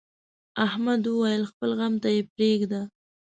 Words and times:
احمد 0.65 1.01
وويل: 1.07 1.43
خپل 1.51 1.69
غم 1.79 1.93
ته 2.03 2.09
یې 2.15 2.21
پرېږده. 2.33 2.81